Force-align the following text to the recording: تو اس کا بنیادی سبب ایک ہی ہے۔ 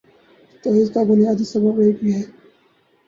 تو 0.63 0.69
اس 0.73 0.89
کا 0.93 1.01
بنیادی 1.03 1.45
سبب 1.45 1.75
ایک 1.79 1.97
ہی 2.03 2.11
ہے۔ 2.13 2.23